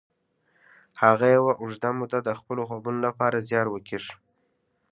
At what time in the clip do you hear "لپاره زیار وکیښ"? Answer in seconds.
3.07-4.05